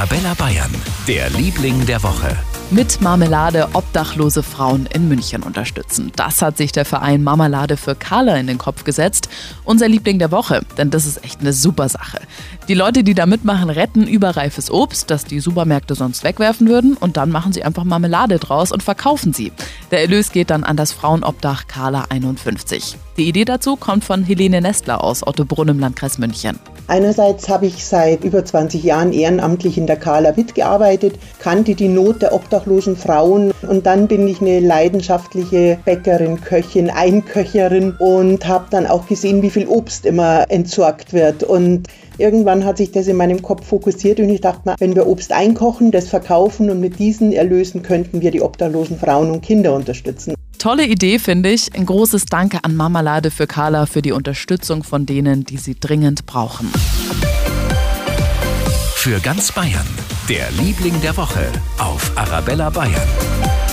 [0.00, 0.74] Arabella Bayern,
[1.06, 2.49] der Liebling der Woche.
[2.72, 6.12] Mit Marmelade obdachlose Frauen in München unterstützen.
[6.14, 9.28] Das hat sich der Verein Marmelade für Carla in den Kopf gesetzt.
[9.64, 12.20] Unser Liebling der Woche, denn das ist echt eine super Sache.
[12.68, 17.16] Die Leute, die da mitmachen, retten überreifes Obst, das die Supermärkte sonst wegwerfen würden, und
[17.16, 19.50] dann machen sie einfach Marmelade draus und verkaufen sie.
[19.90, 22.96] Der Erlös geht dann an das Frauenobdach Carla 51.
[23.16, 26.60] Die Idee dazu kommt von Helene Nestler aus Ottobrunn im Landkreis München.
[26.90, 32.20] Einerseits habe ich seit über 20 Jahren ehrenamtlich in der Kala mitgearbeitet, kannte die Not
[32.20, 38.86] der obdachlosen Frauen und dann bin ich eine leidenschaftliche Bäckerin, Köchin, Einköcherin und habe dann
[38.86, 41.88] auch gesehen, wie viel Obst immer entsorgt wird und
[42.18, 45.32] Irgendwann hat sich das in meinem Kopf fokussiert und ich dachte mir, wenn wir Obst
[45.32, 50.34] einkochen, das verkaufen und mit diesen Erlösen könnten wir die obdachlosen Frauen und Kinder unterstützen.
[50.58, 51.74] Tolle Idee, finde ich.
[51.74, 56.26] Ein großes Danke an Marmalade für Carla für die Unterstützung von denen, die sie dringend
[56.26, 56.70] brauchen.
[58.96, 59.88] Für ganz Bayern,
[60.30, 63.69] der Liebling der Woche auf Arabella Bayern.